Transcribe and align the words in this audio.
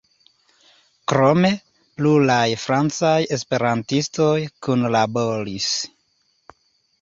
Krome 1.11 1.51
pluraj 1.99 2.47
francaj 2.63 3.19
esperantistoj 3.37 4.33
kunlaboris. 4.69 5.71